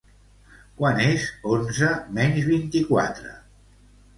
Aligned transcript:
Quant 0.79 1.01
és 1.09 1.27
onze 1.57 1.91
menys 2.17 2.49
vint-i-quatre? 2.49 3.37